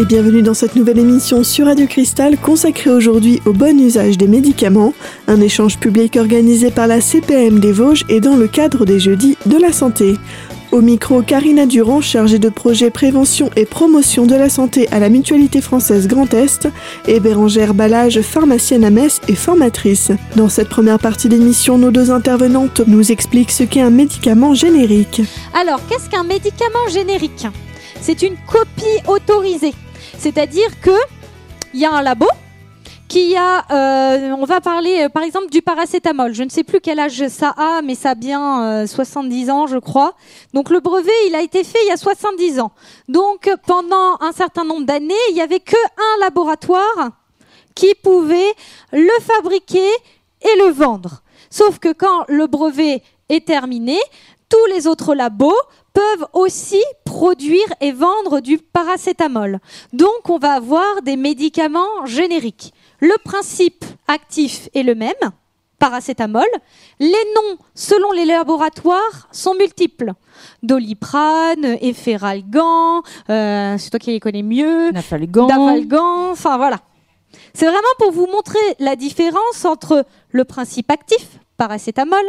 [0.00, 4.28] et bienvenue dans cette nouvelle émission sur Radio Cristal consacrée aujourd'hui au bon usage des
[4.28, 4.94] médicaments,
[5.28, 9.36] un échange public organisé par la CPM des Vosges et dans le cadre des Jeudis
[9.44, 10.14] de la Santé.
[10.72, 15.10] Au micro, Karina Durand, chargée de projet prévention et promotion de la santé à la
[15.10, 16.66] Mutualité française Grand Est,
[17.06, 20.12] et Bérangère Ballage, pharmacienne à Metz et formatrice.
[20.34, 25.20] Dans cette première partie d'émission, nos deux intervenantes nous expliquent ce qu'est un médicament générique.
[25.52, 27.46] Alors, qu'est-ce qu'un médicament générique?
[28.00, 29.74] C'est une copie autorisée.
[30.20, 30.90] C'est-à-dire que
[31.72, 32.26] il y a un labo
[33.08, 36.34] qui a, euh, on va parler euh, par exemple du paracétamol.
[36.34, 39.66] Je ne sais plus quel âge ça a, mais ça a bien 70 euh, ans,
[39.66, 40.14] je crois.
[40.52, 42.70] Donc le brevet, il a été fait il y a 70 ans.
[43.08, 47.12] Donc pendant un certain nombre d'années, il n'y avait que un laboratoire
[47.74, 48.52] qui pouvait
[48.92, 49.88] le fabriquer
[50.42, 51.22] et le vendre.
[51.48, 53.98] Sauf que quand le brevet est terminé,
[54.50, 55.54] tous les autres labos
[55.94, 59.60] peuvent aussi produire et vendre du paracétamol.
[59.92, 62.74] Donc on va avoir des médicaments génériques.
[63.00, 65.14] Le principe actif est le même,
[65.78, 66.46] paracétamol.
[66.98, 70.12] Les noms, selon les laboratoires, sont multiples.
[70.62, 74.90] Doliprane, Efferalgan, euh, c'est toi qui les connais mieux.
[74.92, 76.30] Nafalgan.
[76.30, 76.80] Enfin voilà.
[77.54, 82.24] C'est vraiment pour vous montrer la différence entre le principe actif, paracétamol,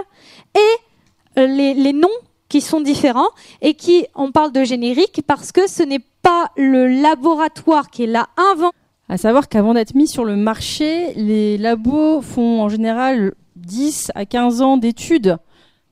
[0.55, 0.90] et
[1.35, 2.09] les, les noms
[2.49, 3.29] qui sont différents
[3.61, 8.27] et qui, on parle de générique parce que ce n'est pas le laboratoire qui là
[8.37, 8.75] inventé.
[9.07, 14.25] À savoir qu'avant d'être mis sur le marché, les labos font en général 10 à
[14.25, 15.37] 15 ans d'études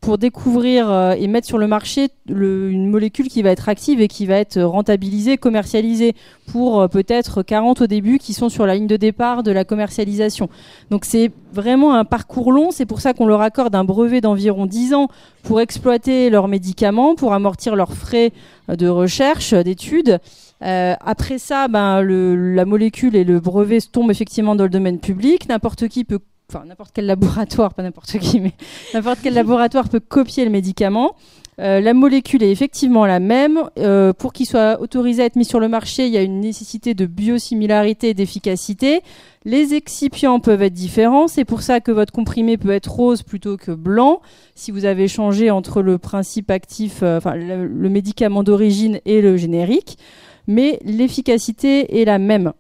[0.02, 4.08] pour découvrir euh, et mettre sur le marché une molécule qui va être active et
[4.08, 6.16] qui va être rentabilisée, commercialisée
[6.52, 9.66] pour euh, peut-être 40 au début qui sont sur la ligne de départ de la
[9.66, 10.50] commercialisation.
[10.90, 14.66] Donc c'est vraiment un parcours long, c'est pour ça qu'on leur accorde un brevet d'environ
[14.66, 15.08] 10 ans
[15.44, 18.32] pour exploiter leurs médicaments, pour amortir leurs frais
[18.68, 20.20] de recherche, d'études
[20.62, 25.48] euh, après ça, ben, la molécule et le brevet tombent effectivement dans le domaine public.
[25.48, 28.54] N'importe qui peut, enfin n'importe quel laboratoire, pas n'importe qui, mais
[28.94, 31.16] n'importe quel laboratoire peut copier le médicament.
[31.60, 33.60] Euh, la molécule est effectivement la même.
[33.78, 36.40] Euh, pour qu'il soit autorisé à être mis sur le marché, il y a une
[36.40, 39.02] nécessité de biosimilarité et d'efficacité.
[39.44, 41.28] Les excipients peuvent être différents.
[41.28, 44.22] C'est pour ça que votre comprimé peut être rose plutôt que blanc.
[44.56, 49.98] Si vous avez changé entre le principe actif, euh, le médicament d'origine et le générique
[50.50, 52.54] mais l'efficacité est la même.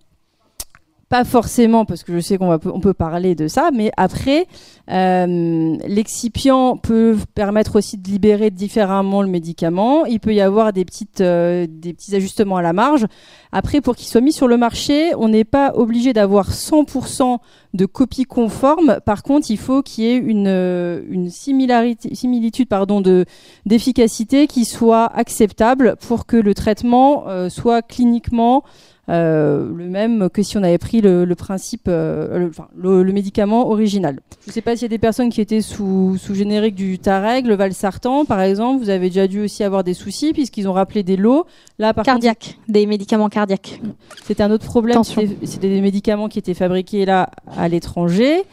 [1.09, 4.45] Pas forcément, parce que je sais qu'on on peut parler de ça, mais après,
[4.91, 10.05] euh, l'excipient peut permettre aussi de libérer différemment le médicament.
[10.05, 13.07] Il peut y avoir des, petites, euh, des petits ajustements à la marge.
[13.51, 17.39] Après, pour qu'il soit mis sur le marché, on n'est pas obligé d'avoir 100%
[17.73, 18.99] de copies conformes.
[19.05, 23.25] Par contre, il faut qu'il y ait une, euh, une similarité, similitude pardon, de,
[23.65, 28.63] d'efficacité qui soit acceptable pour que le traitement soit cliniquement
[29.09, 34.19] euh, le même que si on avait pris le, principe, euh, le, médicament original.
[34.43, 36.99] Je ne sais pas s'il y a des personnes qui étaient sous, sous générique du
[36.99, 40.73] Tareg, le Valsartan par exemple, vous avez déjà dû aussi avoir des soucis puisqu'ils ont
[40.73, 41.45] rappelé des lots.
[41.79, 43.81] Là, par cardiaque, des médicaments cardiaques.
[44.25, 45.01] C'était un autre problème.
[45.03, 48.43] C'était des médicaments qui étaient fabriqués là à l'étranger,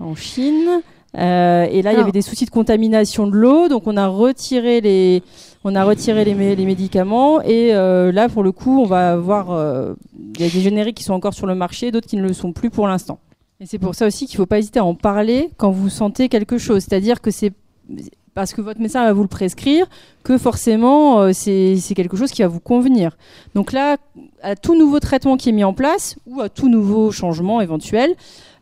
[0.00, 0.82] en Chine.
[1.16, 4.06] Euh, et là, il y avait des soucis de contamination de l'eau, donc on a
[4.06, 5.22] retiré les,
[5.64, 9.94] on a retiré les, médicaments et euh, là, pour le coup, on va avoir, euh,
[10.38, 12.52] y a des génériques qui sont encore sur le marché, d'autres qui ne le sont
[12.52, 13.18] plus pour l'instant.
[13.60, 15.88] Et c'est pour ça aussi qu'il ne faut pas hésiter à en parler quand vous
[15.88, 17.52] sentez quelque chose, c'est-à-dire que c'est
[18.36, 19.86] parce que votre médecin va vous le prescrire,
[20.22, 23.16] que forcément euh, c'est quelque chose qui va vous convenir.
[23.54, 23.96] Donc là,
[24.42, 28.14] à tout nouveau traitement qui est mis en place ou à tout nouveau changement éventuel,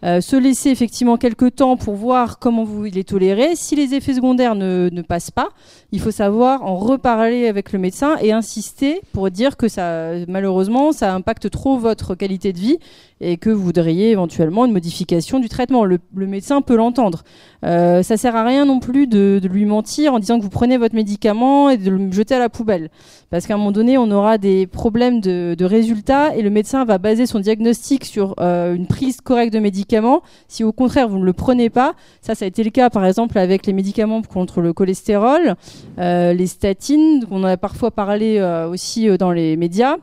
[0.05, 3.57] euh, se laisser effectivement quelques temps pour voir comment vous il est toléré.
[3.57, 5.49] Si les effets secondaires ne, ne, passent pas,
[5.93, 10.93] il faut savoir en reparler avec le médecin et insister pour dire que ça, malheureusement,
[10.93, 12.79] ça impacte trop votre qualité de vie
[13.21, 15.85] et que vous voudriez éventuellement une modification du traitement.
[15.85, 17.23] Le, médecin peut l'entendre.
[17.65, 20.51] Euh, ça sert à rien non plus de, de, lui mentir en disant que vous
[20.51, 22.91] prenez votre médicament et de le jeter à la poubelle.
[23.31, 26.85] Parce qu'à un moment donné, on aura des problèmes de, de résultats et le médecin
[26.85, 29.94] va baser son diagnostic sur euh, une prise correcte de médicaments.
[30.49, 33.05] Si au contraire, vous ne le prenez pas, ça, ça a été le cas par
[33.05, 35.55] exemple avec les médicaments contre le cholestérol,
[35.99, 39.97] euh, les statines, qu'on a parfois parlé euh, aussi euh, dans les médias,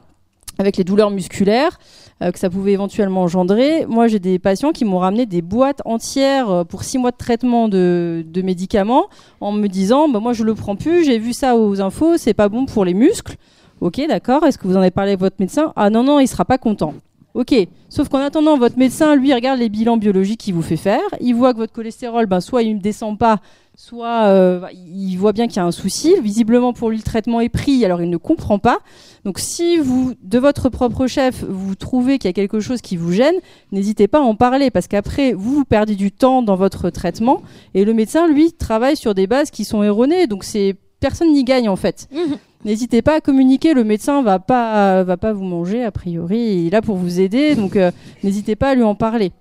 [0.57, 1.79] avec les douleurs musculaires.
[2.21, 3.87] Que ça pouvait éventuellement engendrer.
[3.87, 7.67] Moi, j'ai des patients qui m'ont ramené des boîtes entières pour six mois de traitement
[7.67, 9.07] de, médicaments
[9.39, 12.35] en me disant bah, Moi, je le prends plus, j'ai vu ça aux infos, c'est
[12.35, 13.37] pas bon pour les muscles.
[13.79, 14.45] Ok, d'accord.
[14.45, 15.73] Est-ce que vous en avez parlé avec votre médecin?
[15.75, 16.93] Ah non, non, il sera pas content.
[17.33, 17.55] Ok,
[17.89, 21.01] sauf qu'en attendant, votre médecin, lui, regarde les bilans biologiques qu'il vous fait faire.
[21.21, 23.39] Il voit que votre cholestérol, ben, soit il ne descend pas,
[23.75, 26.13] soit euh, il voit bien qu'il y a un souci.
[26.21, 28.79] Visiblement, pour lui, le traitement est pris, alors il ne comprend pas.
[29.23, 32.97] Donc, si vous, de votre propre chef, vous trouvez qu'il y a quelque chose qui
[32.97, 33.35] vous gêne,
[33.71, 37.41] n'hésitez pas à en parler, parce qu'après, vous, vous perdez du temps dans votre traitement,
[37.73, 40.27] et le médecin, lui, travaille sur des bases qui sont erronées.
[40.27, 42.07] Donc, c'est personne n'y gagne en fait.
[42.13, 42.37] Mhm.
[42.63, 46.67] N'hésitez pas à communiquer, le médecin va pas va pas vous manger a priori, il
[46.67, 47.91] est là pour vous aider, donc euh,
[48.23, 49.31] n'hésitez pas à lui en parler.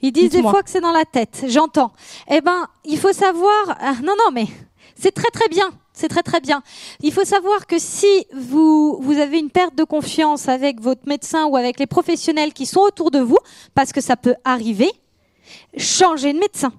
[0.00, 1.92] Ils disent des fois que c'est dans la tête, j'entends.
[2.30, 3.76] Eh ben, il faut savoir.
[3.80, 4.46] ah, non, non, mais
[4.96, 5.70] c'est très très bien.
[5.94, 6.62] C'est très très bien.
[7.02, 11.46] Il faut savoir que si vous, vous avez une perte de confiance avec votre médecin
[11.46, 13.38] ou avec les professionnels qui sont autour de vous,
[13.74, 14.90] parce que ça peut arriver,
[15.76, 16.72] changez de médecin.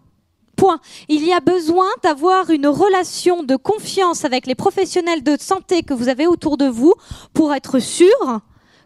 [0.55, 0.79] Point.
[1.09, 5.93] Il y a besoin d'avoir une relation de confiance avec les professionnels de santé que
[5.93, 6.93] vous avez autour de vous
[7.33, 8.41] pour être sûr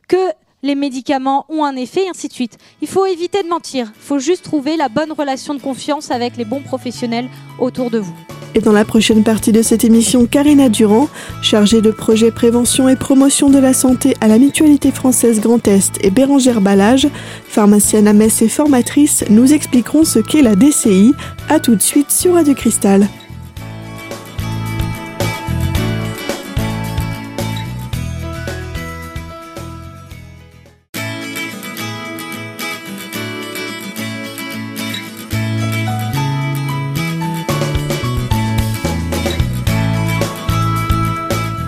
[0.08, 0.32] que
[0.64, 2.58] les médicaments ont un effet et ainsi de suite.
[2.82, 3.92] Il faut éviter de mentir.
[3.96, 8.00] Il faut juste trouver la bonne relation de confiance avec les bons professionnels autour de
[8.00, 8.16] vous.
[8.56, 11.10] Et dans la prochaine partie de cette émission, Karina Durand,
[11.44, 16.04] chargée de projet prévention et promotion de la santé à la Mutualité française Grand Est
[16.04, 17.08] et Bérangère Ballage,
[17.48, 21.14] pharmacienne à Metz et formatrice, nous expliqueront ce qu'est la DCI.
[21.50, 23.08] A tout de suite sur Radio Cristal.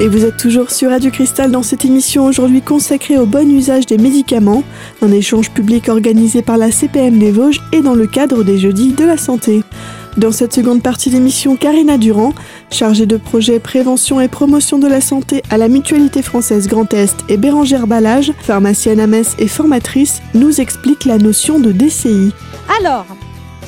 [0.09, 3.99] Vous êtes toujours sur Radio Cristal dans cette émission aujourd'hui consacrée au bon usage des
[3.99, 4.63] médicaments,
[5.03, 8.93] un échange public organisé par la CPM des Vosges et dans le cadre des Jeudis
[8.93, 9.61] de la Santé.
[10.17, 12.33] Dans cette seconde partie d'émission, Karina Durand,
[12.71, 17.15] chargée de projet prévention et promotion de la santé à la Mutualité française Grand Est
[17.29, 22.31] et Bérangère Ballage, pharmacienne à Metz et formatrice, nous explique la notion de DCI.
[22.79, 23.05] Alors,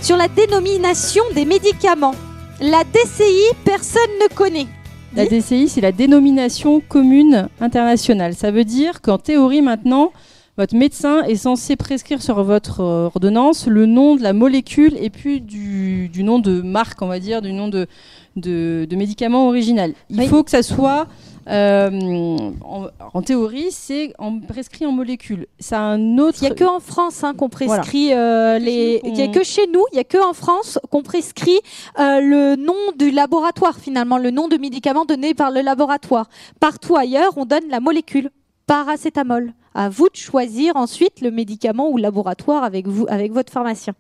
[0.01, 2.15] sur la dénomination des médicaments,
[2.59, 4.67] la DCI, personne ne connaît.
[5.15, 8.33] La DCI, c'est la dénomination commune internationale.
[8.33, 10.11] Ça veut dire qu'en théorie maintenant,
[10.57, 15.09] votre médecin est censé prescrire sur votre euh, ordonnance le nom de la molécule et
[15.09, 17.87] puis du, du nom de marque, on va dire, du nom de,
[18.35, 19.93] de, de médicament original.
[20.09, 20.27] Il Oui.
[20.27, 21.07] faut que ça soit,
[21.51, 25.47] en, en théorie, c'est en, prescrit en molécule.
[25.59, 26.37] Ça a un autre.
[26.41, 29.01] Il n'y a que en France hein, qu'on prescrit euh, les.
[29.03, 31.59] Il n'y a que chez nous, il n'y a que en France qu'on prescrit
[31.99, 36.29] euh, le nom du laboratoire finalement, le nom de médicament donné par le laboratoire.
[36.59, 38.29] Partout ailleurs, on donne la molécule
[38.65, 39.53] paracétamol.
[39.73, 43.93] À vous de choisir ensuite le médicament ou le laboratoire avec vous, avec votre pharmacien.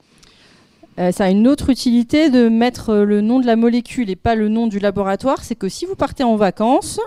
[0.99, 4.17] Euh, ça a une autre utilité de mettre euh, le nom de la molécule et
[4.17, 5.43] pas le nom du laboratoire.
[5.43, 6.99] C'est que si vous partez en vacances,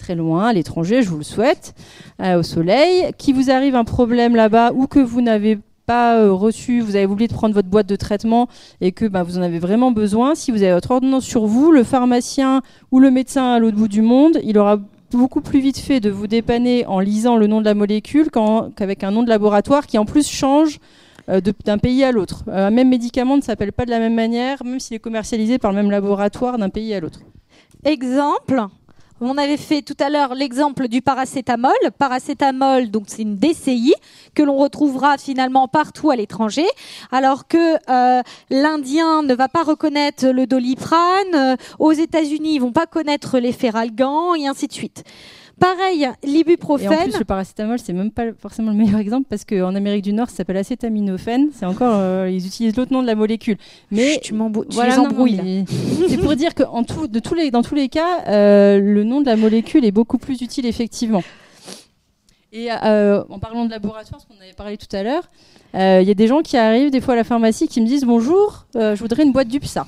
[0.00, 1.74] très loin, à l'étranger, je vous le souhaite,
[2.20, 6.32] euh, au soleil, qu'il vous arrive un problème là-bas ou que vous n'avez pas euh,
[6.32, 8.48] reçu, vous avez oublié de prendre votre boîte de traitement
[8.80, 11.70] et que bah, vous en avez vraiment besoin, si vous avez votre ordonnance sur vous,
[11.70, 14.78] le pharmacien ou le médecin à l'autre bout du monde, il aura
[15.10, 18.30] beaucoup plus vite fait de vous dépanner en lisant le nom de la molécule
[18.76, 20.78] qu'avec un nom de laboratoire qui en plus change
[21.28, 22.44] euh, d'un pays à l'autre.
[22.50, 25.72] Un même médicament ne s'appelle pas de la même manière, même s'il est commercialisé par
[25.72, 27.20] le même laboratoire d'un pays à l'autre.
[27.84, 28.66] Exemple,
[29.20, 31.72] on avait fait tout à l'heure l'exemple du paracétamol.
[31.98, 33.94] Paracétamol, donc c'est une DCI
[34.34, 36.66] que l'on retrouvera finalement partout à l'étranger,
[37.12, 42.72] alors que euh, l'Indien ne va pas reconnaître le doliprane, euh, aux États-Unis ils vont
[42.72, 45.04] pas connaître les feralgans et ainsi de suite.
[45.60, 47.10] Pareil, Et en l'ibuprofène.
[47.10, 50.30] plus, le paracétamol, c'est même pas forcément le meilleur exemple parce qu'en Amérique du Nord,
[50.30, 51.50] ça s'appelle acétaminophène.
[51.52, 53.58] C'est encore, euh, ils utilisent l'autre nom de la molécule.
[53.90, 54.34] Mais Chut, tu
[54.70, 55.66] voilà, les embrouilles.
[56.08, 59.04] c'est pour dire que en tout, de tous les, dans tous les cas, euh, le
[59.04, 61.22] nom de la molécule est beaucoup plus utile effectivement.
[62.52, 65.30] Et euh, en parlant de laboratoire, ce qu'on avait parlé tout à l'heure,
[65.74, 68.04] il y a des gens qui arrivent des fois à la pharmacie qui me disent
[68.04, 69.86] bonjour, je voudrais une boîte d'UPSA.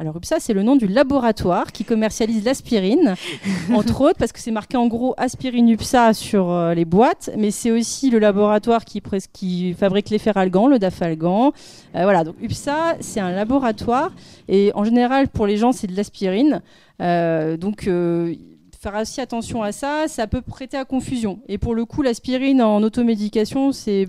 [0.00, 3.16] Alors UPSA, c'est le nom du laboratoire qui commercialise l'aspirine,
[3.74, 7.50] entre autres parce que c'est marqué en gros aspirine UPSA sur euh, les boîtes, mais
[7.50, 9.02] c'est aussi le laboratoire qui,
[9.34, 11.52] qui fabrique les feralgan, le dafalgan.
[11.94, 14.10] Euh, voilà, donc UPSA, c'est un laboratoire
[14.48, 16.62] et en général pour les gens c'est de l'aspirine.
[17.02, 21.40] Euh, donc faire aussi attention à ça, ça peut prêter à confusion.
[21.46, 24.08] Et pour le coup, l'aspirine en automédication, c'est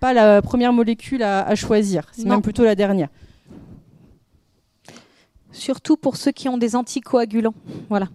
[0.00, 3.08] pas la première molécule à, à choisir, c'est même plutôt la dernière.
[5.58, 7.54] Surtout pour ceux qui ont des anticoagulants.
[7.88, 8.08] Voilà.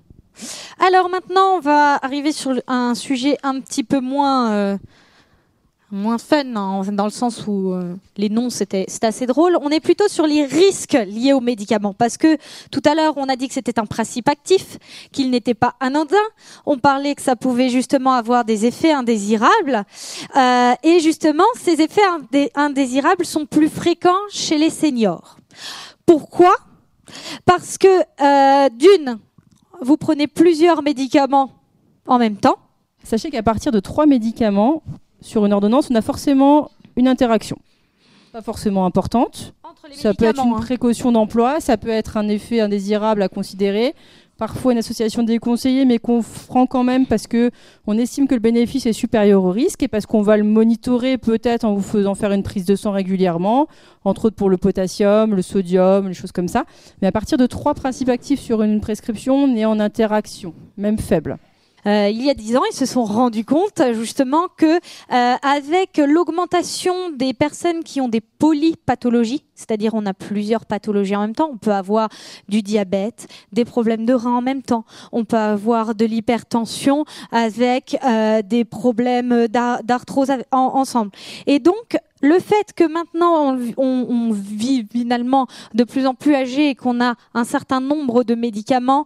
[0.80, 4.78] Alors maintenant, on va arriver sur un sujet un petit peu moins, euh,
[5.92, 9.56] moins fun, hein, dans le sens où euh, les noms c'était assez drôle.
[9.62, 12.38] On est plutôt sur les risques liés aux médicaments, parce que
[12.72, 14.80] tout à l'heure on a dit que c'était un principe actif,
[15.12, 16.16] qu'il n'était pas anodin.
[16.66, 19.84] On parlait que ça pouvait justement avoir des effets indésirables,
[20.36, 22.02] euh, et justement ces effets
[22.56, 25.38] indésirables sont plus fréquents chez les seniors.
[26.08, 26.56] Pourquoi?
[27.46, 29.20] Parce que euh, d'une,
[29.82, 31.52] vous prenez plusieurs médicaments
[32.08, 32.58] en même temps.
[33.04, 34.84] Sachez qu'à partir de trois médicaments,
[35.22, 37.58] sur une ordonnance, on a forcément une interaction.
[38.32, 39.54] Pas forcément importante.
[39.92, 40.60] ça peut être une hein.
[40.60, 43.96] précaution d'emploi, ça peut être un effet indésirable à considérer.
[44.38, 47.52] Parfois une association déconseillée, mais qu'on prend quand même parce que
[47.86, 51.20] on estime que le bénéfice est supérieur au risque et parce qu'on va le monitorer
[51.20, 53.68] peut-être en vous faisant faire une prise de sang régulièrement,
[54.04, 56.66] entre autres pour le potassium, le sodium, les choses comme ça.
[57.02, 60.98] Mais à partir de trois principes actifs sur une prescription, on est en interaction, même
[60.98, 61.38] faible.
[61.86, 65.98] Euh, il y a dix ans, ils se sont rendus compte justement que euh, avec
[65.98, 71.50] l'augmentation des personnes qui ont des polypathologies, c'est-à-dire on a plusieurs pathologies en même temps,
[71.52, 72.10] on peut avoir
[72.48, 77.98] du diabète, des problèmes de reins en même temps, on peut avoir de l'hypertension avec
[78.06, 81.12] euh, des problèmes d'arthrose ensemble.
[81.48, 86.76] Et donc le fait que maintenant on, vit finalement de plus en plus âgé et
[86.76, 89.06] qu'on a un certain nombre de médicaments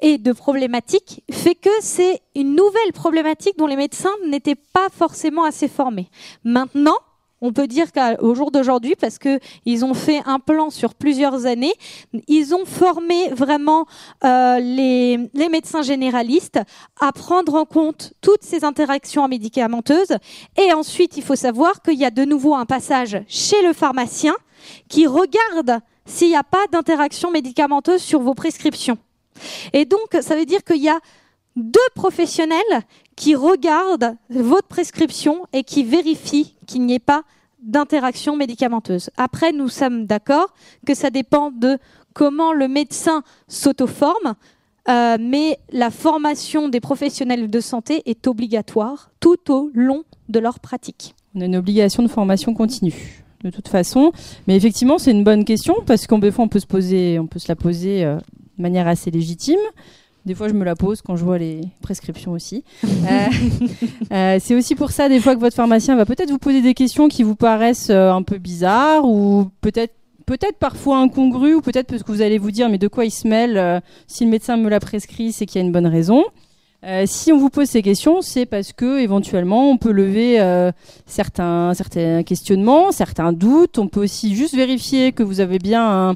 [0.00, 5.44] et de problématiques fait que c'est une nouvelle problématique dont les médecins n'étaient pas forcément
[5.44, 6.10] assez formés.
[6.44, 6.98] Maintenant,
[7.40, 11.46] on peut dire qu'au jour d'aujourd'hui, parce que ils ont fait un plan sur plusieurs
[11.46, 11.72] années,
[12.26, 13.86] ils ont formé vraiment
[14.24, 16.60] euh, les, les, médecins généralistes
[17.00, 20.16] à prendre en compte toutes ces interactions médicamenteuses.
[20.56, 24.34] Et ensuite, il faut savoir qu'il y a de nouveau un passage chez le pharmacien
[24.88, 28.98] qui regarde s'il n'y a pas d'interaction médicamenteuse sur vos prescriptions.
[29.72, 30.98] Et donc, ça veut dire qu'il y a
[31.58, 32.58] deux professionnels
[33.16, 37.22] qui regardent votre prescription et qui vérifient qu'il n'y ait pas
[37.60, 39.10] d'interaction médicamenteuse.
[39.16, 40.54] Après, nous sommes d'accord
[40.86, 41.78] que ça dépend de
[42.14, 44.34] comment le médecin s'auto-forme,
[44.88, 50.60] euh, mais la formation des professionnels de santé est obligatoire tout au long de leur
[50.60, 51.14] pratique.
[51.34, 54.12] On a une obligation de formation continue de toute façon.
[54.46, 57.56] Mais effectivement, c'est une bonne question parce qu'on on peut se on peut se la
[57.56, 59.60] poser euh, de manière assez légitime.
[60.28, 62.62] Des fois, je me la pose quand je vois les prescriptions aussi.
[63.08, 63.28] Euh,
[64.12, 66.74] euh, c'est aussi pour ça, des fois, que votre pharmacien va peut-être vous poser des
[66.74, 69.94] questions qui vous paraissent euh, un peu bizarres ou peut-être
[70.26, 73.10] peut-être parfois incongrues ou peut-être parce que vous allez vous dire mais de quoi il
[73.10, 76.24] se mêle Si le médecin me l'a prescrit, c'est qu'il y a une bonne raison.
[76.84, 80.70] Euh, si on vous pose ces questions, c'est parce que éventuellement on peut lever euh,
[81.06, 81.72] certains
[82.24, 83.78] questionnements, certains doutes.
[83.78, 86.14] On peut aussi juste vérifier que vous avez bien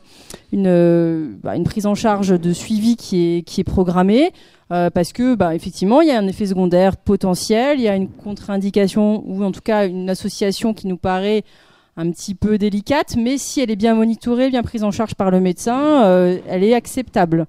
[0.52, 4.32] une euh, bah, une prise en charge de suivi qui est qui est programmée.
[4.68, 8.08] parce que bah, effectivement il y a un effet secondaire potentiel, il y a une
[8.08, 11.42] contre-indication ou en tout cas une association qui nous paraît
[11.96, 15.30] un petit peu délicate, mais si elle est bien monitorée, bien prise en charge par
[15.30, 17.46] le médecin, elle est acceptable.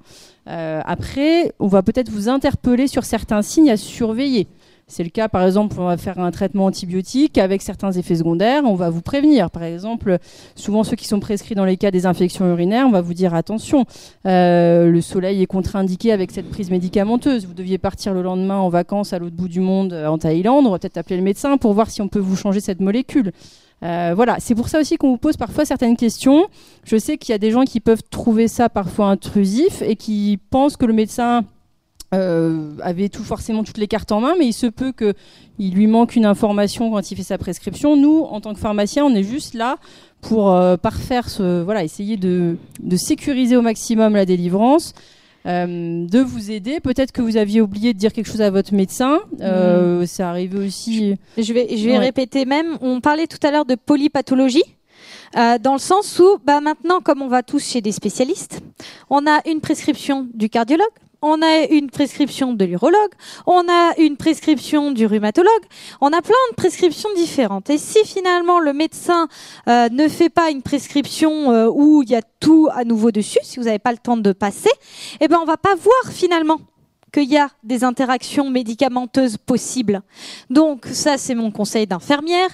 [0.50, 4.48] Euh, après, on va peut-être vous interpeller sur certains signes à surveiller.
[4.86, 8.64] C'est le cas, par exemple, on va faire un traitement antibiotique avec certains effets secondaires,
[8.66, 9.50] on va vous prévenir.
[9.50, 10.18] Par exemple,
[10.56, 13.34] souvent ceux qui sont prescrits dans les cas des infections urinaires, on va vous dire
[13.34, 13.86] attention,
[14.28, 17.48] euh, le soleil est contre-indiqué avec cette prise médicamenteuse.
[17.48, 20.72] Vous deviez partir le lendemain en vacances à l'autre bout du monde, en Thaïlande, on
[20.72, 23.32] va peut-être appeler le médecin pour voir si on peut vous changer cette molécule.
[23.84, 26.48] Euh, voilà, c'est pour ça aussi qu'on vous pose parfois certaines questions.
[26.86, 30.40] Je sais qu'il y a des gens qui peuvent trouver ça parfois intrusif et qui
[30.50, 31.44] pensent que le médecin
[32.14, 35.88] euh, avait tout forcément toutes les cartes en main, mais il se peut qu'il lui
[35.88, 37.98] manque une information quand il fait sa prescription.
[37.98, 39.78] Nous, en tant que pharmacien, on est juste là
[40.22, 44.94] pour euh, parfaire ce, voilà, essayer de, de sécuriser au maximum la délivrance.
[45.46, 46.80] Euh, de vous aider.
[46.80, 49.20] Peut-être que vous aviez oublié de dire quelque chose à votre médecin.
[49.42, 51.16] Euh, Ça arrive aussi.
[51.38, 52.78] Je vais, je vais répéter même.
[52.82, 54.64] On parlait tout à l'heure de polypathologie.
[55.36, 58.62] Euh, dans le sens où, bah maintenant, comme on va tous chez des spécialistes,
[59.10, 60.88] on a une prescription du cardiologue,
[61.24, 63.12] on a une prescription de l'urologue,
[63.48, 65.64] on a une prescription du rhumatologue,
[66.02, 67.70] on a plein de prescriptions différentes.
[67.70, 69.28] Et si finalement le médecin
[69.68, 73.40] euh, ne fait pas une prescription euh, où il y a tout à nouveau dessus,
[73.44, 74.72] si vous n'avez pas le temps de passer,
[75.22, 76.60] eh ben on va pas voir finalement
[77.14, 80.02] qu'il y a des interactions médicamenteuses possibles.
[80.50, 82.50] Donc ça, c'est mon conseil d'infirmière.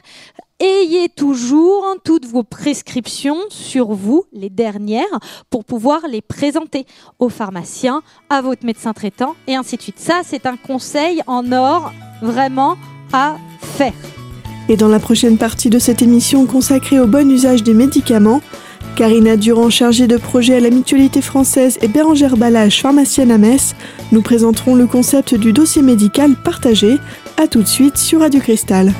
[0.61, 5.05] Ayez toujours toutes vos prescriptions sur vous, les dernières,
[5.49, 6.85] pour pouvoir les présenter
[7.17, 9.99] au pharmacien, à votre médecin traitant, et ainsi de suite.
[9.99, 12.75] Ça, c'est un conseil en or vraiment
[13.13, 13.93] à faire.
[14.67, 18.41] Et dans la prochaine partie de cette émission consacrée au bon usage des médicaments,
[18.97, 23.75] Karina Durand, chargée de projet à la Mutualité française, et Bérangère Balage, pharmacienne à Metz,
[24.11, 26.97] nous présenteront le concept du dossier médical partagé.
[27.37, 28.93] A tout de suite sur Radio Cristal.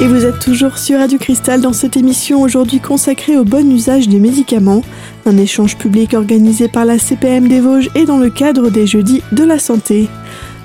[0.00, 4.08] Et vous êtes toujours sur Radio Cristal dans cette émission aujourd'hui consacrée au bon usage
[4.08, 4.82] des médicaments,
[5.26, 9.22] un échange public organisé par la CPM des Vosges et dans le cadre des Jeudis
[9.32, 10.08] de la Santé.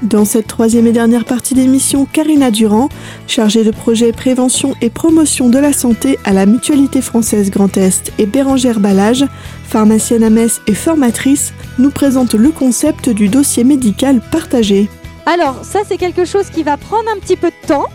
[0.03, 2.89] Dans cette troisième et dernière partie d'émission, Karina Durand,
[3.25, 8.13] chargée de projet prévention et promotion de la santé à la Mutualité française Grand Est,
[8.19, 9.25] et Bérangère Ballage,
[9.67, 14.89] pharmacienne à Metz et formatrice, nous présente le concept du dossier médical partagé.
[15.25, 17.87] Alors, ça, c'est quelque chose qui va prendre un petit peu de temps.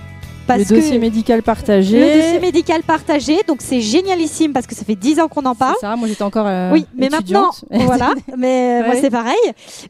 [0.49, 2.01] Parce le dossier médical partagé.
[2.01, 5.55] Le dossier médical partagé, donc c'est génialissime parce que ça fait 10 ans qu'on en
[5.55, 5.77] parle.
[5.81, 9.37] ça, moi j'étais encore euh, Oui, mais maintenant, voilà, mais moi c'est pareil.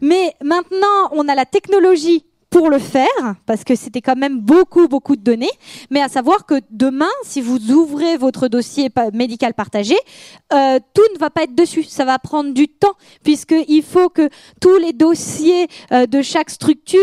[0.00, 4.88] Mais maintenant, on a la technologie pour le faire, parce que c'était quand même beaucoup,
[4.88, 5.50] beaucoup de données.
[5.90, 9.96] Mais à savoir que demain, si vous ouvrez votre dossier médical partagé,
[10.52, 11.82] euh, tout ne va pas être dessus.
[11.82, 17.00] Ça va prendre du temps, puisqu'il faut que tous les dossiers euh, de chaque structure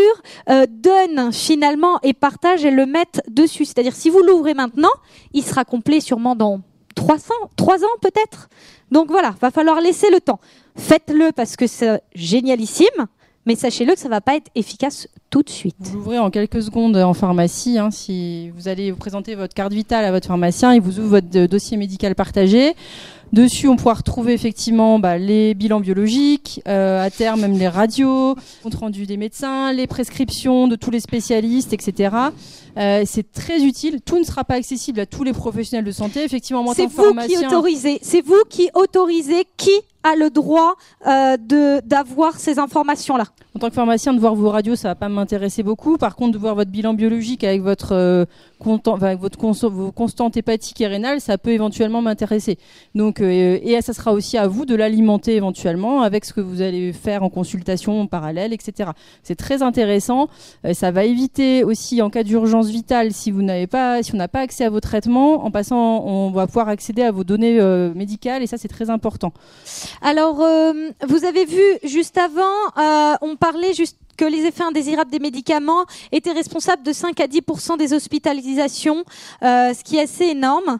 [0.50, 3.64] euh, donnent finalement et partagent et le mettent dessus.
[3.64, 4.92] C'est-à-dire, si vous l'ouvrez maintenant,
[5.32, 6.60] il sera complet sûrement dans
[6.96, 8.48] 300, 3 ans peut-être.
[8.90, 10.40] Donc voilà, va falloir laisser le temps.
[10.76, 13.06] Faites-le parce que c'est génialissime
[13.46, 15.76] mais sachez-le que ça ne va pas être efficace tout de suite.
[15.80, 17.78] Vous l'ouvrez en quelques secondes en pharmacie.
[17.78, 21.20] Hein, si vous allez vous présenter votre carte vitale à votre pharmacien, il vous ouvre
[21.20, 22.74] votre dossier médical partagé.
[23.32, 28.36] Dessus, on pourra retrouver effectivement bah, les bilans biologiques, euh, à terme même les radios,
[28.62, 32.14] compte rendu des médecins, les prescriptions de tous les spécialistes, etc.
[32.78, 34.00] Euh, c'est très utile.
[34.00, 36.22] Tout ne sera pas accessible à tous les professionnels de santé.
[36.22, 37.98] Effectivement, moi, c'est vous qui autorisez.
[38.00, 39.72] C'est vous qui autorisez qui
[40.04, 43.24] a le droit euh, de d'avoir ces informations là.
[43.56, 45.98] En tant que pharmacien, de voir vos radios, ça va pas m'intéresser beaucoup.
[45.98, 48.24] Par contre, de voir votre bilan biologique avec votre euh,
[49.00, 52.58] avec votre vos constantes hépatiques et rénales, ça peut éventuellement m'intéresser.
[52.94, 56.62] Donc, euh, et ça sera aussi à vous de l'alimenter éventuellement avec ce que vous
[56.62, 58.90] allez faire en consultation en parallèle, etc.
[59.22, 60.28] C'est très intéressant.
[60.64, 64.16] Euh, ça va éviter aussi en cas d'urgence vitale, si vous n'avez pas, si on
[64.18, 67.60] n'a pas accès à vos traitements, en passant, on va pouvoir accéder à vos données
[67.94, 69.32] médicales et ça, c'est très important.
[70.02, 75.84] Alors, vous avez vu juste avant, on parlait juste que les effets indésirables des médicaments
[76.12, 77.40] étaient responsables de 5 à 10
[77.78, 79.04] des hospitalisations,
[79.42, 80.78] euh, ce qui est assez énorme.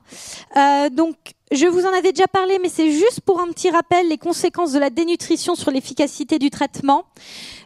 [0.57, 1.15] Euh, donc,
[1.53, 4.73] je vous en avais déjà parlé, mais c'est juste pour un petit rappel les conséquences
[4.73, 7.05] de la dénutrition sur l'efficacité du traitement.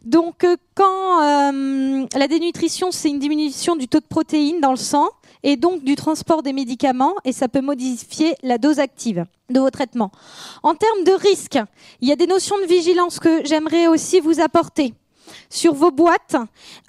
[0.04, 5.08] Donc, euh, quand la dénutrition, c'est une diminution du taux de protéines dans le sang
[5.42, 9.70] et donc du transport des médicaments, et ça peut modifier la dose active de vos
[9.70, 10.10] traitements.
[10.62, 11.58] En termes de risque,
[12.00, 14.94] il y a des notions de vigilance que j'aimerais aussi vous apporter.
[15.48, 16.36] Sur vos boîtes,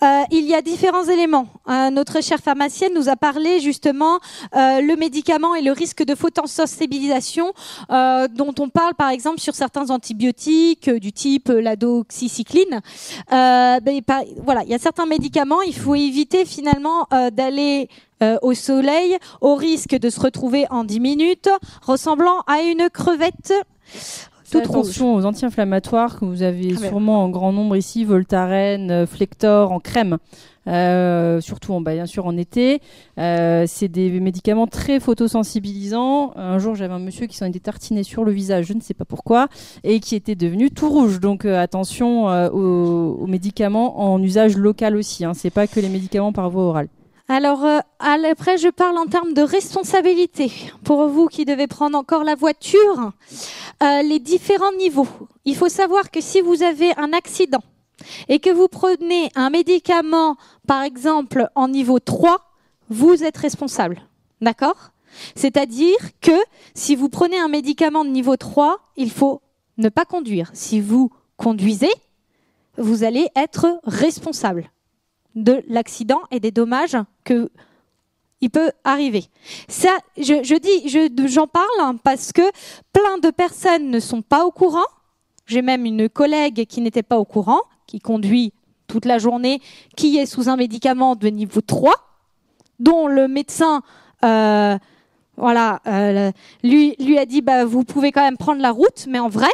[0.04, 1.48] euh, il y a différents éléments.
[1.68, 4.20] Euh, notre chère pharmacienne nous a parlé justement
[4.56, 7.54] euh, le médicament et le risque de photosensibilisation
[7.90, 12.82] euh, dont on parle par exemple sur certains antibiotiques du type la doxycycline.
[13.30, 17.90] Ben, voilà, il y a certains médicaments, il faut éviter finalement d'aller
[18.42, 21.50] au soleil au risque de se retrouver en 10 minutes
[21.82, 23.54] ressemblant à une crevette
[24.56, 29.72] attention aux anti-inflammatoires que vous avez ah, sûrement en grand nombre ici, Voltaren, euh, Flector
[29.72, 30.18] en crème.
[30.68, 32.82] Euh, surtout en, bah, bien sûr en été.
[33.18, 36.34] Euh, c'est des médicaments très photosensibilisants.
[36.36, 38.94] Un jour, j'avais un monsieur qui s'en était tartiné sur le visage, je ne sais
[38.94, 39.48] pas pourquoi,
[39.84, 41.20] et qui était devenu tout rouge.
[41.20, 45.26] Donc attention aux, médicaments en usage local aussi.
[45.26, 45.34] Hein.
[45.34, 46.88] C'est pas que les médicaments par voie orale.
[47.28, 50.52] Alors, euh, après, je parle en termes de responsabilité.
[50.84, 53.12] Pour vous qui devez prendre encore la voiture,
[53.84, 55.08] euh, les différents niveaux.
[55.46, 57.64] Il faut savoir que si vous avez un accident
[58.28, 60.36] et que vous prenez un médicament,
[60.68, 62.40] par exemple, en niveau 3,
[62.90, 64.02] vous êtes responsable.
[64.42, 64.92] D'accord?
[65.36, 66.32] C'est-à-dire que
[66.74, 69.42] si vous prenez un médicament de niveau 3, il faut
[69.78, 70.50] ne pas conduire.
[70.54, 71.92] Si vous conduisez,
[72.78, 74.72] vous allez être responsable
[75.36, 77.50] de l'accident et des dommages que
[78.42, 79.26] il peut arriver.
[79.68, 82.42] Ça, je, je dis, j'en parle parce que
[82.92, 84.88] plein de personnes ne sont pas au courant.
[85.46, 88.54] J'ai même une collègue qui n'était pas au courant, qui conduit
[88.88, 89.62] toute la journée,
[89.96, 91.94] qui est sous un médicament de niveau 3,
[92.80, 93.82] dont le médecin,
[94.26, 94.78] euh,
[95.38, 96.32] voilà, euh,
[96.64, 99.52] lui, lui a dit, bah, vous pouvez quand même prendre la route, mais en vrai,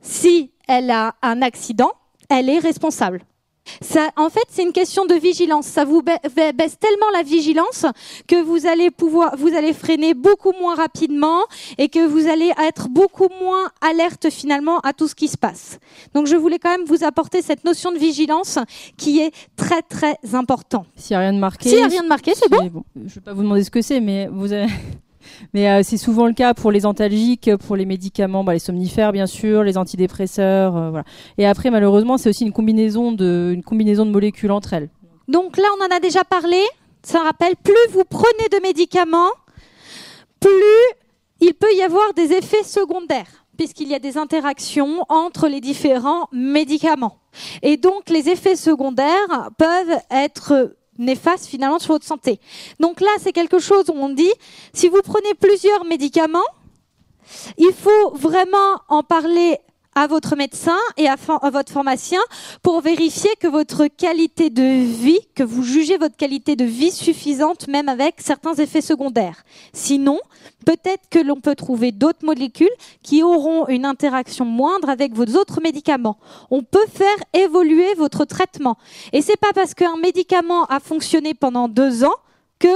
[0.00, 1.90] si elle a un accident,
[2.30, 3.22] elle est responsable.
[3.80, 5.66] Ça, en fait, c'est une question de vigilance.
[5.66, 7.86] Ça vous baisse tellement la vigilance
[8.26, 11.40] que vous allez pouvoir, vous allez freiner beaucoup moins rapidement
[11.78, 15.78] et que vous allez être beaucoup moins alerte finalement à tout ce qui se passe.
[16.14, 18.58] Donc, je voulais quand même vous apporter cette notion de vigilance
[18.96, 20.86] qui est très très important.
[20.96, 21.68] S'il n'y a rien de marqué.
[21.68, 22.66] S'il n'y a rien de marqué, c'est bon.
[22.66, 22.84] bon.
[22.96, 24.66] Je ne vais pas vous demander ce que c'est, mais vous avez...
[25.52, 29.12] Mais euh, c'est souvent le cas pour les antalgiques, pour les médicaments, bah, les somnifères
[29.12, 31.02] bien sûr, les antidépresseurs, euh.
[31.38, 34.90] Et après malheureusement c'est aussi une combinaison de molécules entre elles.
[35.28, 36.62] Donc là on en a déjà parlé.
[37.02, 39.30] ça rappelle, plus vous prenez de médicaments,
[40.40, 40.50] plus
[41.40, 46.28] il peut y avoir des effets secondaires, puisqu'il y a des interactions entre les différents
[46.32, 47.18] médicaments.
[47.62, 52.40] Et donc, les effets secondaires peuvent être néfastes finalement sur votre santé.
[52.80, 54.32] Donc là, c'est quelque chose où on dit,
[54.72, 56.38] si vous prenez plusieurs médicaments,
[57.58, 59.58] il faut vraiment en parler
[59.94, 61.16] à votre médecin et à,
[61.50, 62.20] votre pharmacien
[62.62, 67.68] pour vérifier que votre qualité de vie, que vous jugez votre qualité de vie suffisante
[67.68, 69.44] même avec certains effets secondaires.
[69.72, 70.20] Sinon,
[70.66, 72.68] peut-être que l'on peut trouver d'autres molécules
[73.02, 76.18] qui auront une interaction moindre avec vos autres médicaments.
[76.50, 78.76] On peut faire évoluer votre traitement.
[79.12, 82.14] Et c'est pas parce qu'un médicament a fonctionné pendant deux ans
[82.58, 82.68] que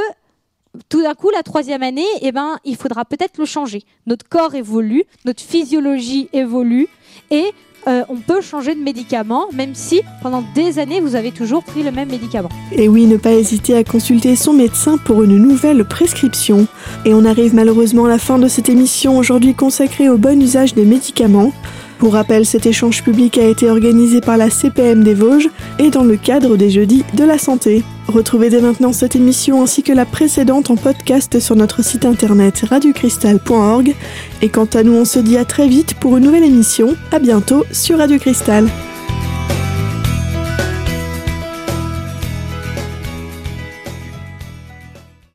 [0.89, 3.83] tout d'un coup, la troisième année, eh ben, il faudra peut-être le changer.
[4.07, 6.89] Notre corps évolue, notre physiologie évolue,
[7.31, 7.53] et
[7.87, 11.83] euh, on peut changer de médicament, même si pendant des années vous avez toujours pris
[11.83, 12.51] le même médicament.
[12.73, 16.67] Et oui, ne pas hésiter à consulter son médecin pour une nouvelle prescription.
[17.05, 20.75] Et on arrive malheureusement à la fin de cette émission aujourd'hui consacrée au bon usage
[20.75, 21.53] des médicaments.
[21.99, 25.49] Pour rappel, cet échange public a été organisé par la CPM des Vosges
[25.81, 27.83] et dans le cadre des Jeudis de la Santé.
[28.07, 32.65] Retrouvez dès maintenant cette émission ainsi que la précédente en podcast sur notre site internet
[32.71, 33.95] radiocristal.org.
[34.43, 36.95] Et quant à nous, on se dit à très vite pour une nouvelle émission.
[37.11, 38.69] À bientôt sur Radio Cristal.